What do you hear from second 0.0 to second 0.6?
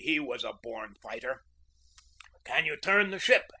He was a